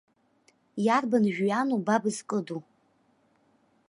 [0.85, 2.61] Иарбан жәҩану ба бызкыду.